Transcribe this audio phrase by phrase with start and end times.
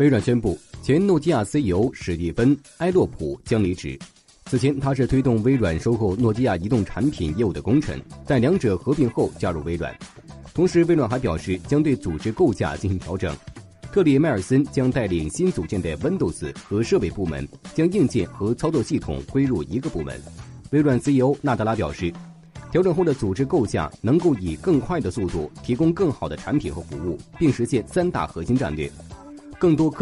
[0.00, 3.98] 微软宣布，前诺基亚 CEO 史蒂芬·埃洛普将离职。
[4.46, 9.94] 此前，他是推动微软收购诺基亚移动产品业务的功臣，但两者合并后加入微软。
[10.54, 13.36] 同时，微软还表示将对组织构架进行调整。
[13.92, 20.18] 特里·迈尔森将带领新组建的 Windows 和设备部门，将硬件和操作系统归入一个部门。
[20.70, 22.10] 微软 CEO 纳德拉表示，
[22.72, 28.90] 调整后的组织构架能够以更快的速度提供更好的产品和服务，并实现三大核心战略：
[29.60, 29.94] 更多。